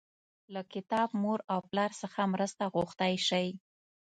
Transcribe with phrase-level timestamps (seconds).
[0.53, 3.47] له کتاب، مور او پلار څخه مرسته غوښتی شئ.